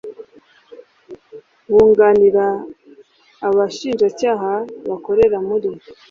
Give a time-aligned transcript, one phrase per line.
[1.71, 2.45] Bunganira
[3.47, 4.51] abashinjacyaha
[4.89, 5.69] bakorera muri